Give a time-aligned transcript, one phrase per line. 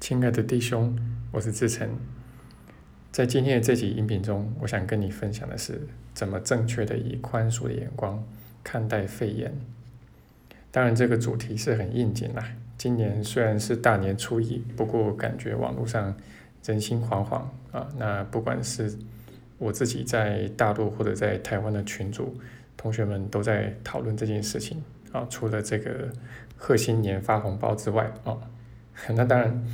[0.00, 0.98] 亲爱的弟兄，
[1.30, 1.86] 我是志成。
[3.12, 8.24] 在今天的这集音频中，我想跟你分享的是怎么正确的以宽恕的眼光
[8.64, 9.54] 看待肺炎。
[10.70, 12.42] 当然，这个主题是很应景啦。
[12.78, 16.16] 今年虽然是大年初一，不过感觉网络上
[16.64, 17.86] 人心惶惶啊。
[17.98, 18.96] 那不管是
[19.58, 22.34] 我自己在大陆或者在台湾的群组，
[22.74, 24.82] 同学们都在讨论这件事情
[25.12, 25.26] 啊。
[25.28, 26.08] 除了这个
[26.56, 28.38] 贺新年发红包之外啊，
[29.14, 29.64] 那当然，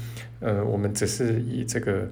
[0.40, 2.08] 呃，我们只是以这个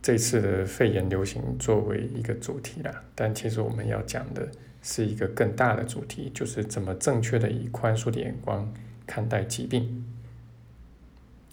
[0.00, 3.02] 这次的肺炎流行作为一个主题啦。
[3.14, 4.48] 但其实我们要讲的
[4.82, 8.72] 是一个更大的主题，就是怎么正确的以宽恕的眼光
[9.06, 10.04] 看待疾病。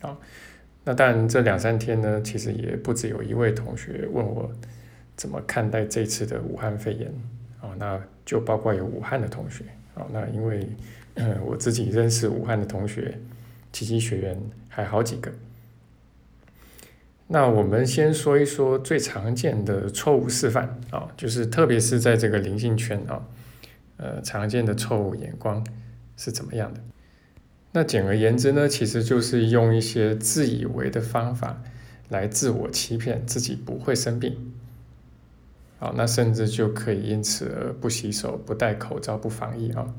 [0.01, 0.19] 好，
[0.83, 4.49] 那当然这两三天呢，其实也不止有一位同学问我
[5.15, 7.13] 怎么看待这次的武汉肺炎
[7.61, 10.67] 啊，那就包括有武汉的同学啊，那因为
[11.45, 13.13] 我自己认识武汉的同学，
[13.71, 15.31] 奇迹学员还好几个。
[17.27, 23.27] 那我们先说一说最常见的错误示范啊，就是特别是在这个灵性圈啊，
[23.97, 25.63] 呃，常见的错误眼光
[26.17, 26.81] 是怎么样的？
[27.71, 31.61] 那简而言之呢，其实就是用一些自以为的方法
[32.09, 34.51] 来自我欺骗自己不会生病，
[35.77, 39.93] 好，那甚至就可以因此而不洗手、不戴口罩、不防疫啊。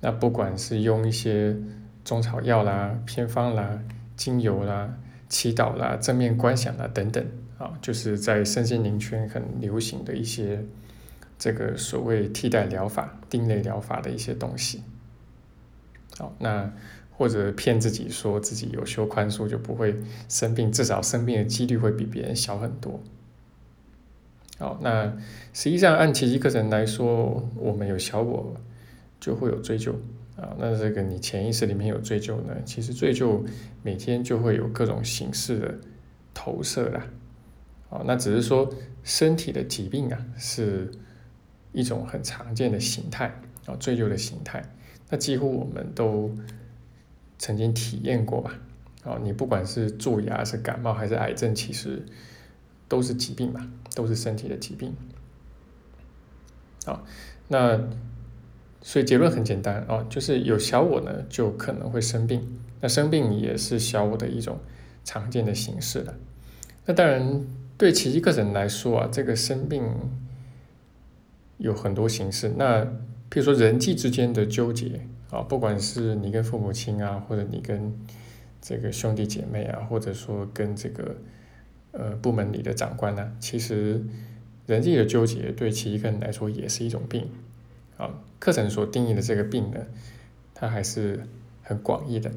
[0.00, 1.56] 那不管是用一些
[2.10, 3.80] 中草药啦、偏方啦、
[4.16, 7.24] 精油啦、祈祷啦、正面观想啦等等
[7.56, 10.64] 啊，就是在身心灵圈很流行的一些
[11.38, 14.82] 这个所谓替代疗法、定类疗法的一些东西。
[16.18, 16.72] 好，那
[17.12, 19.94] 或者骗自己说自己有修宽恕就不会
[20.28, 22.98] 生病，至少生病的几率会比别人小很多。
[24.58, 25.16] 好，那
[25.52, 28.56] 实际上按奇迹课程来说，我们有小我
[29.20, 29.94] 就会有追究
[30.36, 30.54] 啊。
[30.58, 33.44] 那这个你潜意识里面有追究呢，其实追究
[33.82, 35.78] 每天就会有各种形式的
[36.34, 37.06] 投射啦。
[37.90, 38.72] 啊，那只是说
[39.02, 40.90] 身体的疾病啊，是
[41.72, 44.62] 一种很常见的形态啊，追究的形态。
[45.08, 46.30] 那几乎我们都
[47.38, 48.58] 曾经体验过吧？
[49.02, 52.04] 哦，你不管是蛀牙、是感冒还是癌症，其实
[52.86, 54.94] 都是疾病嘛，都是身体的疾病。
[56.84, 57.04] 好，
[57.48, 57.80] 那
[58.82, 62.40] 所以结论很简单哦，就是有小我呢，就可能会生病。
[62.80, 64.58] 那生病也是小我的一种
[65.04, 66.14] 常见的形式了。
[66.86, 67.44] 那当然，
[67.76, 69.84] 对奇迹个人来说啊，这个生病
[71.58, 72.54] 有很多形式。
[72.56, 72.82] 那
[73.30, 77.94] 譬如说人际之间的纠结啊，不管是你跟父母亲啊，或者你跟
[78.62, 81.16] 这个兄弟姐妹啊，或者说跟这个
[81.92, 84.02] 呃部门里的长官呢，其实
[84.66, 87.28] 人际的纠结对其一个人来说也是一种病
[88.00, 88.22] 啊。
[88.38, 89.86] 课程所定义的这个病呢，
[90.54, 91.26] 它还是
[91.62, 92.32] 很广义的。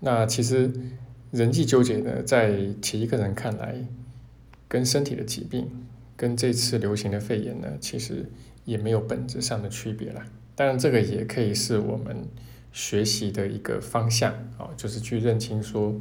[0.00, 0.72] 那其实
[1.30, 3.84] 人际纠结呢，在其一个人看来，
[4.68, 5.68] 跟身体的疾病，
[6.16, 8.26] 跟这次流行的肺炎呢，其实。
[8.66, 10.20] 也没有本质上的区别了，
[10.56, 12.26] 当然这个也可以是我们
[12.72, 15.94] 学习的一个方向啊，就是去认清说，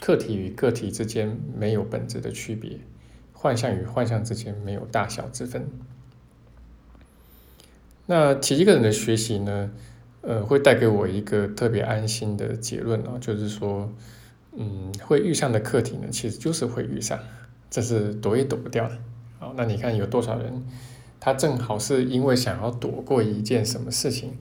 [0.00, 2.78] 客体与个体之间没有本质的区别，
[3.32, 5.68] 幻象与幻象之间没有大小之分。
[8.06, 9.70] 那奇迹个人的学习呢，
[10.22, 13.92] 呃，会带给我一个特别安心的结论啊，就是说，
[14.52, 17.18] 嗯，会遇上的课题呢，其实就是会遇上，
[17.68, 18.96] 这是躲也躲不掉的。
[19.38, 20.64] 好，那你看有多少人？
[21.18, 24.36] 他正好是因为想要躲过一件什么事情，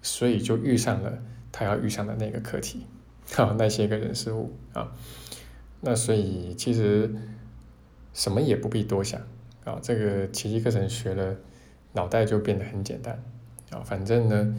[0.00, 1.18] 所以就遇上了
[1.52, 2.86] 他要遇上的那个课题，
[3.34, 4.92] 好那些个人事物啊，
[5.82, 7.14] 那所以其实
[8.14, 9.20] 什么也不必多想
[9.64, 11.36] 啊，这个奇迹课程学了，
[11.92, 13.22] 脑袋就变得很简单
[13.70, 14.54] 啊，反正呢，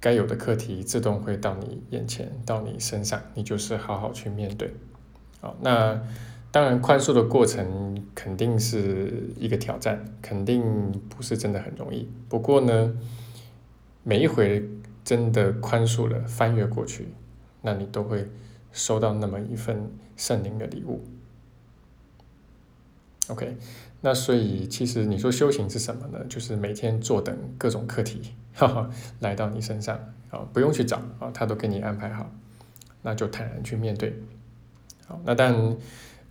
[0.00, 4.72] 该有的课题自动会到你眼前，到你身上，你就是好好去面对，
[5.40, 6.00] 好那。
[6.50, 10.62] 当然，宽恕的过程肯定是一个挑战，肯定
[11.08, 12.08] 不是真的很容易。
[12.28, 12.94] 不过呢，
[14.04, 14.64] 每一回
[15.02, 17.08] 真的宽恕了，翻越过去，
[17.62, 18.28] 那你都会
[18.70, 21.02] 收到那么一份圣灵的礼物。
[23.28, 23.56] OK，
[24.00, 26.24] 那所以其实你说修行是什么呢？
[26.28, 28.90] 就是每天坐等各种课题，哈哈，
[29.20, 29.98] 来到你身上
[30.30, 32.30] 啊，不用去找啊，他都给你安排好，
[33.02, 34.14] 那就坦然去面对。
[35.06, 35.76] 好，那但。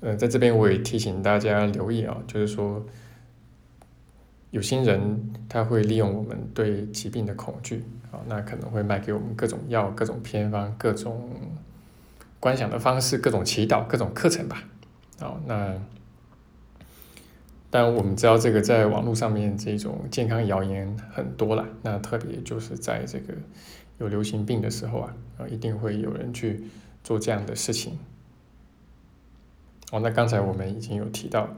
[0.05, 2.85] 呃，在这边我也提醒大家留意啊，就是说，
[4.51, 11.29] 有心人他会利用我们对疾病的恐惧啊，那可能会卖给我们各种药、各种偏方、各种
[12.37, 14.61] 观想的方式、各种祈祷、各种课程吧。
[15.21, 15.73] 好，那
[17.75, 23.33] 但我们知道这个在网络上面这种健康谣言很多了，那特别就是在这个
[23.97, 26.65] 有流行病的时候啊，啊，一定会有人去
[27.03, 27.97] 做这样的事情。
[29.91, 31.49] 哦，那刚才我们已经有提到，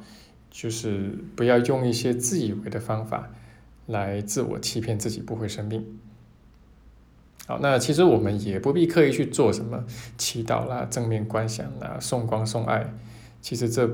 [0.50, 3.30] 就是不要用一些自以为的方法
[3.86, 6.00] 来自我欺骗自己不会生病。
[7.46, 9.84] 好，那其实我们也不必刻意去做什么
[10.18, 12.94] 祈祷啦、正面观想啦、送光送爱，
[13.42, 13.86] 其实这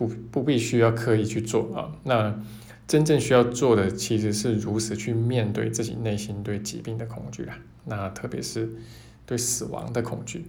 [0.00, 1.92] 不不必须要刻意去做啊。
[2.04, 2.34] 那
[2.88, 8.70] 真正需要做的其实是如实去面对自己内心对疾病的恐惧啊，那特别是
[9.26, 10.46] 对死亡的恐惧，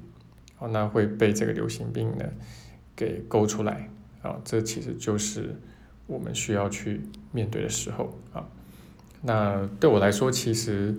[0.58, 2.24] 哦，那会被这个流行病呢
[2.96, 3.90] 给勾出来
[4.22, 5.60] 啊，这其实就是
[6.08, 7.02] 我们需要去
[7.34, 8.48] 面对的时候啊。
[9.24, 10.96] 那对我来说，其实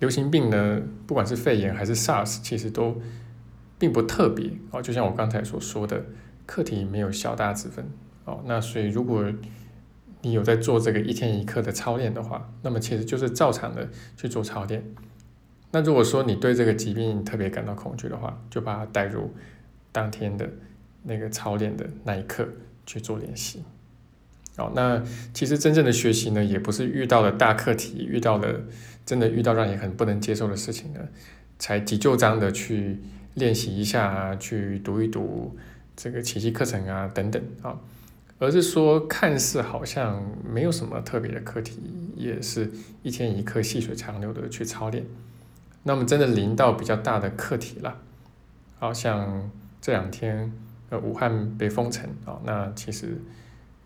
[0.00, 3.00] 流行病呢，不管是肺炎还是 SARS，其实都
[3.78, 4.80] 并不特别哦。
[4.82, 6.06] 就像我刚才所说的，
[6.52, 7.82] 课题没有小大之分
[8.26, 8.42] 哦。
[8.44, 9.24] 那所以如果
[10.20, 13.88] 你有在做这个一天一课的操练的话，那么其实就是照常的
[14.18, 14.84] 去做操练。
[15.70, 19.32] 那如果说你对这个疾病特别感到恐惧的话，就把它带入
[19.92, 20.46] 当天的
[21.04, 22.46] 那个操练的那一刻
[22.84, 23.64] 去做练习。
[24.58, 25.02] 哦，那
[25.32, 28.60] 其实真正的学习呢，也不是遇到了大课题，遇到了
[29.06, 31.00] 真的遇到让你很不能接受的事情呢，
[31.58, 33.00] 才急就章的去
[33.32, 35.56] 练习一下，去读一读
[35.96, 37.78] 这个奇迹课程啊等等啊。
[38.38, 41.78] 而是说，看似好像没有什么特别的课题，
[42.16, 42.68] 也是
[43.04, 45.04] 一天一课细水长流的去操练。
[45.84, 47.98] 那么真的临到比较大的课题了，
[48.80, 49.48] 好像
[49.80, 50.52] 这两天
[50.90, 53.16] 呃武汉被封城啊，那其实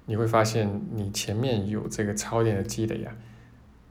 [0.06, 3.14] 你会发现你前面有这个操练的积累呀，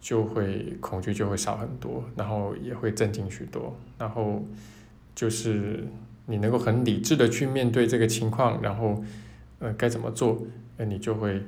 [0.01, 4.43] 就会恐惧就会少很多，然后也会镇静许多，然后
[5.13, 5.87] 就是
[6.27, 9.03] 你能够很理智的去面对这个情况，然后。
[9.59, 10.45] 呃，该怎么做？
[10.75, 11.41] 那你就会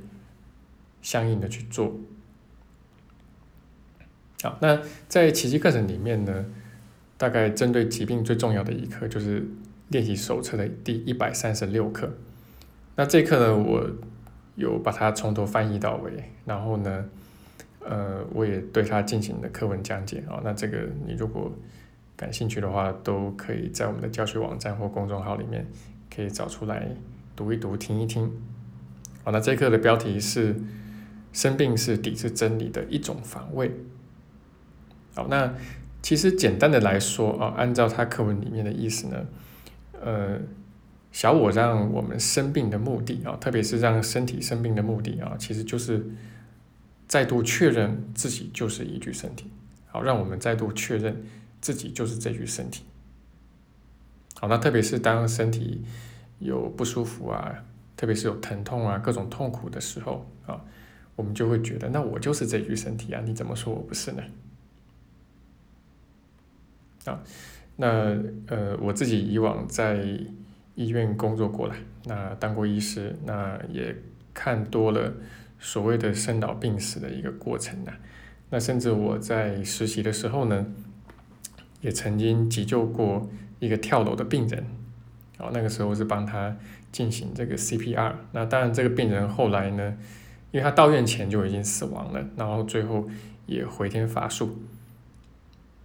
[1.02, 1.94] 相应的去做。
[4.42, 6.46] 好，那在奇迹课程里面呢，
[7.18, 9.46] 大概针对疾病最重要的一课就是
[9.90, 12.10] 练习手册的第一百三十六课。
[12.96, 13.92] 那这课呢，我
[14.56, 17.06] 有把它从头翻译到尾，然后呢，
[17.82, 20.40] 呃，我也对它进行了课文讲解啊。
[20.46, 21.52] 那这个你如果
[22.18, 25.66] 感兴趣的话，都可以在我们的教学网站或公众号里面
[26.14, 26.90] 可以找出来。
[27.36, 28.32] 读一读，听一听。
[29.24, 30.56] 好，那这课的标题是
[31.32, 33.72] “生病是抵制真理的一种防卫”。
[35.14, 35.54] 好，那
[36.02, 39.26] 其实简单的来说啊，按照他课文里面的意思呢，
[40.02, 40.40] 呃，
[41.12, 46.04] 小我让我们生病的目的啊，特别是让身体生病的目的啊，其实就是
[47.08, 49.52] 再度确认自己就是一具身体。
[49.86, 51.24] 好，让我们再度确认
[51.62, 52.84] 自己就是这具身体。
[54.36, 55.84] 好，那特别是当身体。
[56.40, 57.66] 有不舒服啊，
[57.96, 60.64] 特别是有疼痛啊，各种痛苦的时候啊，
[61.16, 64.22] 我们就会觉得，那我就是这具身体啊，你怎么说我不是呢？
[67.06, 67.24] 啊，
[67.76, 68.16] 那
[68.46, 70.08] 呃，我自己以往在
[70.76, 71.76] 医院工作过了，
[72.06, 73.96] 那当过医师，那也
[74.32, 75.12] 看多了
[75.58, 77.92] 所谓的生老病死的一个过程呢。
[78.52, 80.68] 那甚至我在实习的时候呢，
[81.82, 83.30] 也曾经急救过
[83.60, 84.66] 一个跳楼的病人。
[85.38, 86.58] 哦，那个时候是帮他
[86.92, 88.14] 进行这个 CPR。
[88.32, 89.98] 那当然，这个病人后来呢，
[90.52, 93.08] 因为他到院前就已经死亡了，然后最后
[93.46, 94.58] 也回天乏术。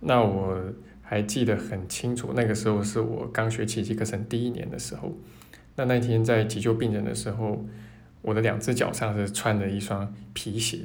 [0.00, 0.58] 那我
[1.02, 5.12] 还记得很清楚，那个时候是我刚学奇迹课程第一年的时候。
[5.76, 7.64] 那那天在急救病人的时候，
[8.22, 10.78] 我的两只脚上是穿着一双皮鞋。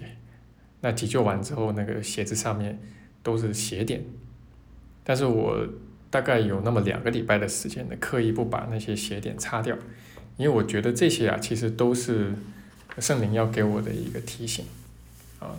[0.81, 2.79] 那急救完之后，那个鞋子上面
[3.23, 4.03] 都是鞋点，
[5.07, 5.65] 但是我。
[6.09, 9.77] 大概有那么两个礼拜的时间呢，刻意不把那些鞋点擦掉，
[10.37, 12.31] 因为我觉得这些啊，其实都是
[12.97, 14.63] 圣灵要给我的一个提醒
[15.41, 15.51] 啊，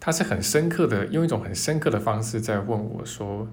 [0.00, 3.48] 他是很深刻的，用一种很深刻的方式在问我说，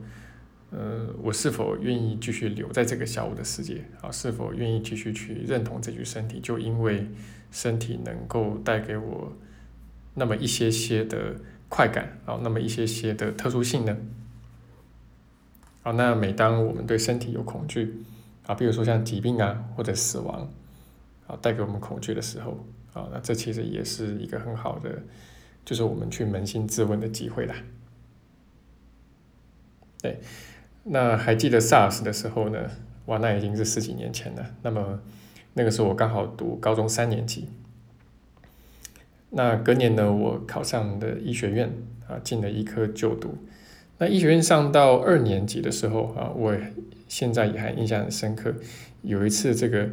[0.71, 4.11] 呃，我是否愿意继续留在这个小我的世界啊？
[4.11, 6.39] 是否愿意继续去认同这具身体？
[6.41, 7.07] 就因为
[7.51, 9.31] 身体能够带给我
[10.15, 11.35] 那么一些些的
[11.69, 13.95] 快感啊，那么一些些的特殊性呢？
[15.87, 18.03] 啊，那每当我们对身体有恐惧，
[18.45, 20.51] 啊，比如说像疾病啊或者死亡，
[21.27, 25.01] 啊，带给我们恐惧的时候，啊，那这其实也是一个很好的，
[25.63, 27.55] 就是我们去扪心自问的机会啦。
[30.01, 30.19] 对，
[30.83, 32.69] 那还记得 SARS 的时候呢？
[33.05, 34.45] 哇，那已经是十几年前了。
[34.63, 34.99] 那么
[35.53, 37.47] 那个时候我刚好读高中三年级，
[39.29, 41.71] 那隔年呢，我考上的医学院
[42.09, 43.37] 啊，进了医科就读。
[43.99, 46.55] 那医学院上到二年级的时候啊，我
[47.07, 48.53] 现在也还印象很深刻。
[49.01, 49.89] 有一次这个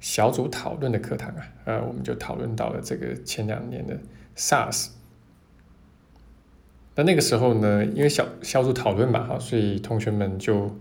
[0.00, 3.98] 小组讨论的课堂啊，呃，我们就讨论到了这个前两年的
[4.36, 4.88] SARS。
[6.94, 10.76] 那那个时候呢，因为小小组讨论嘛，哈，所以同学们就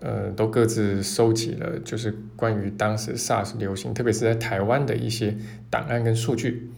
[0.00, 5.36] 呃，都各自收集了，就是关于当时 SARS 流行，特别是在台湾的一些
[5.68, 6.70] 档案跟数据。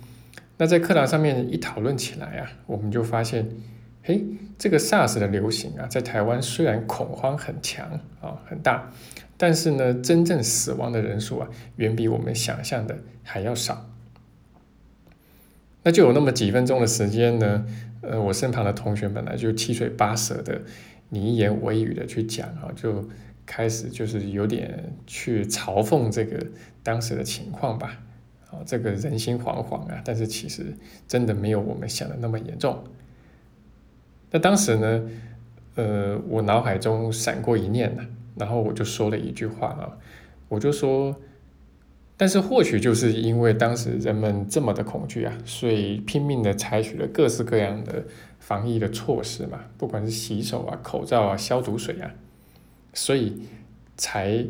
[0.56, 3.48] 那在课堂上面一讨论起来啊，我们就发现，
[4.02, 4.24] 嘿，
[4.58, 8.90] 这个 SARS 的流行啊，在台湾虽然恐慌很强啊，很大，
[9.36, 13.90] 但是呢，真正死亡的人数啊，远比我们想象的还要少。
[15.82, 17.66] 那就有那么几分钟的时间呢，
[18.00, 20.62] 呃，我身旁的同学本来就七嘴八舌的，
[21.10, 23.06] 你一言我一语的去讲啊，就
[23.44, 26.46] 开始就是有点去嘲讽这个
[26.82, 27.98] 当时的情况吧。
[28.50, 30.02] 啊，这个人心惶惶啊！
[30.04, 30.74] 但是其实
[31.06, 32.82] 真的没有我们想的那么严重。
[34.30, 35.02] 那当时呢，
[35.74, 38.06] 呃，我脑海中闪过一念呢，
[38.36, 39.98] 然后我就说了一句话啊，
[40.48, 41.14] 我就说，
[42.16, 48.04] 但是或许就是因为当时人们这么的恐惧啊，所以拼命的采取了各式各样的
[48.38, 52.10] 防疫的措施嘛，不管是洗手啊、口罩啊、消毒水啊，
[52.94, 53.42] 所以
[53.96, 54.44] 才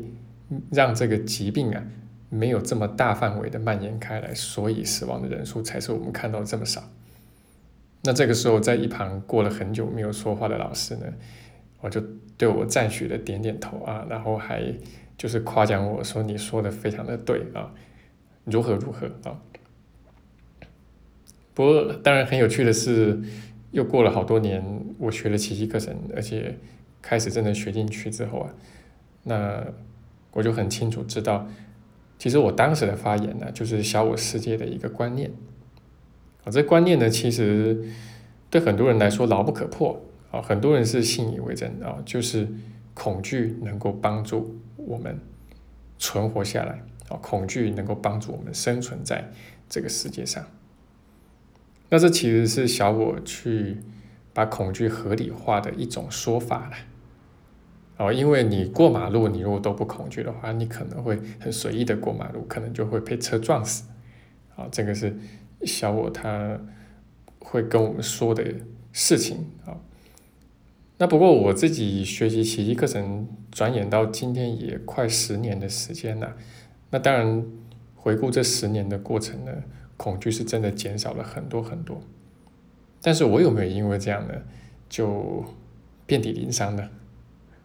[0.71, 1.83] 让这个疾病啊。
[2.33, 6.81] 没有这么大范围的蔓延开来，所以死亡的人数才是我们看到这么少。
[8.03, 11.07] 那这个时候，在一旁过了很久没有说话的老师呢，
[11.81, 12.03] 我就
[12.39, 14.73] 对我赞许的点点头啊，然后还
[15.19, 17.75] 就是夸奖我说：“你说的非常的对啊，
[18.45, 19.39] 如何如何啊。”
[21.53, 23.21] 不过，当然很有趣的是，
[23.73, 24.65] 又过了好多年，
[24.99, 26.57] 我学了奇迹课程，而且
[27.03, 28.55] 开始真的学进去之后啊，
[29.25, 29.63] 那
[30.33, 31.47] 我就很清楚知道。
[32.19, 35.31] 其实我当时的发言呢，就是小我世界的一个观念，
[36.51, 37.85] 这观念呢，其实
[38.49, 42.49] 对很多人来说牢不可破啊，很多人是信以为真啊，就是
[42.95, 45.19] 恐惧能够帮助我们
[45.99, 49.31] 存活下来啊，恐惧能够帮助我们生存在
[49.69, 50.45] 这个世界上。
[51.89, 53.79] 那这其实是小我去
[54.33, 56.77] 把恐惧合理化的一种说法了。
[57.97, 63.85] 哦，因为你过马路，你如果都不恐惧的话，你可能会很随意的过马路，可能就会被车撞死。
[64.57, 65.15] 啊，这个是
[65.65, 66.59] 小我他
[67.39, 68.45] 会跟我们说的
[68.93, 69.77] 事情啊。
[70.99, 76.37] 那不过我自己学习奇迹课程，转眼到今天也快十年的时间了。
[76.91, 77.43] 那当然，
[77.95, 79.53] 回顾这十年的过程呢，
[79.97, 82.03] 恐惧是真的减少了很多很多。
[83.01, 84.35] 但是我有没有因为这样呢，
[84.91, 85.43] 就
[86.05, 86.91] 遍体鳞伤呢？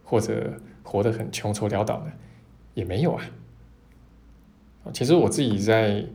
[0.03, 2.13] 或者活得很穷愁潦倒呢，
[2.73, 3.25] 也没有啊。
[4.93, 6.05] 其实我自己在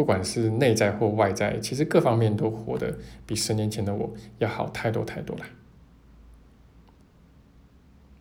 [0.00, 5.44] 不管是内在或外在，其实各方面都活得比十年前的我要好太多太多了。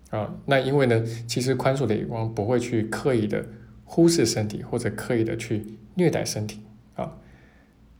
[0.10, 3.46] 啊，那因为呢，其实宽恕的眼光不会去刻意的
[3.86, 6.60] 忽视身体，或者刻意的去虐待身体
[6.98, 7.16] 啊。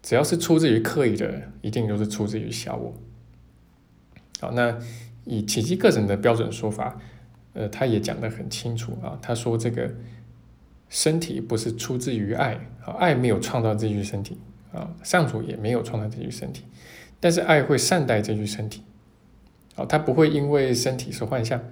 [0.02, 2.94] 只要是出自于刻意的，一定都是出自于小我。
[4.42, 4.78] 好，那。
[5.26, 7.00] 以奇迹个人的标准说法，
[7.54, 9.16] 呃，他也讲得很清楚啊。
[9.22, 9.94] 他说这个
[10.90, 14.38] 身体不是出自于爱，啊，爱没有创造这具身体
[14.74, 16.64] 啊，上主也没有创造这具身体，
[17.20, 18.84] 但是爱会善待这具身体，
[19.76, 21.64] 啊，他不会因为身体是幻象，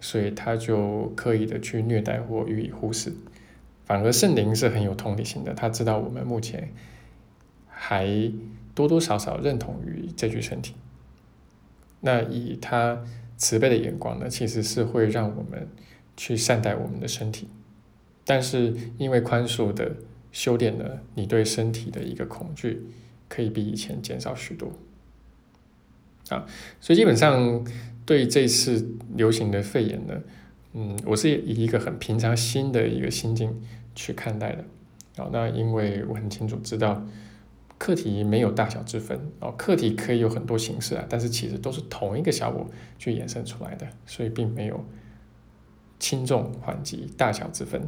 [0.00, 3.12] 所以他就刻意的去虐待或予以忽视，
[3.84, 6.72] 反而圣灵是很有同理心的，他知道我们目前
[7.66, 8.30] 还
[8.74, 10.74] 多多少少认同于这具身体。
[12.00, 13.02] 那以他
[13.38, 15.66] 慈悲的眼光呢，其实是会让我们
[16.16, 17.48] 去善待我们的身体，
[18.26, 19.96] 但是因为宽恕的
[20.32, 22.82] 修炼呢，你对身体的一个恐惧
[23.28, 24.70] 可以比以前减少许多。
[26.28, 26.44] 啊，
[26.80, 27.64] 所以基本上
[28.04, 30.20] 对这次流行的肺炎呢，
[30.74, 33.62] 嗯，我是以一个很平常心的一个心境
[33.94, 34.64] 去看待的。
[35.22, 37.06] 啊，那因为我很清楚知道。
[37.78, 42.66] 课题没有大小之分哦，课题可以有很多形式啊，但是其实都是同一个小我
[42.98, 44.82] 去衍生出来的，所以并没有
[45.98, 47.86] 轻重缓急大小之分。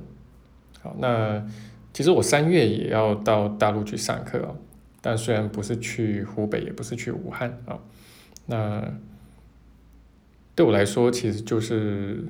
[0.82, 1.44] 好，那
[1.92, 4.56] 其实我三月也要到大陆去上课哦，
[5.00, 7.78] 但虽然不是去湖北，也不是去武汉啊，
[8.46, 8.92] 那
[10.54, 12.24] 对我来说，其实就是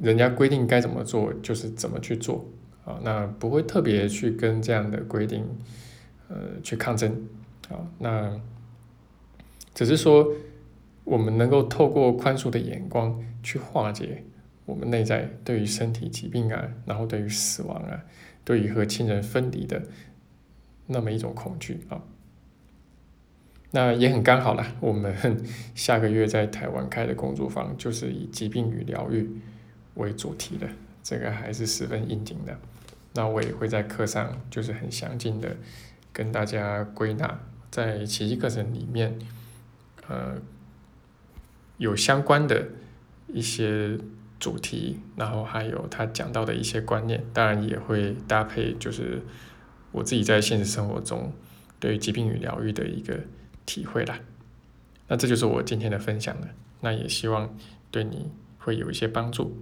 [0.00, 2.44] 人家规定该怎么做，就是怎么去做
[2.84, 5.44] 啊，那不会特别去跟这样的规定。
[6.26, 7.12] 呃，去抗争，
[7.68, 8.40] 啊，那
[9.74, 10.26] 只是说，
[11.04, 14.24] 我们能够透过宽恕的眼光去化解
[14.64, 18.04] 我们内在对于身体疾病啊，然后对于死亡啊，
[18.44, 19.82] 对于和亲人分离的
[20.86, 22.02] 那么一种恐惧啊。
[23.70, 25.14] 那也很刚好了，我们
[25.74, 29.28] 下个月在台湾开的工作坊就是以疾病与疗愈
[29.94, 30.68] 为主题的，
[31.02, 32.56] 这个还是十分应景的。
[33.14, 35.56] 那我也会在课上就是很详尽的。
[36.12, 37.40] 跟大家归纳
[37.72, 39.18] 在奇迹课程里面，
[40.06, 40.40] 呃，
[41.76, 42.68] 有相关的
[43.26, 43.98] 一些
[44.38, 49.22] 主题，然后还有他讲到的一些观念，当然也会搭配就是
[49.92, 51.32] 我自己在现实生活中
[51.78, 53.18] 对疾病与疗愈的一个
[53.64, 54.18] 体会啦。
[55.08, 56.48] 那这就是我今天的分享了，
[56.80, 57.56] 那也希望
[57.90, 59.56] 对你会有一些帮助。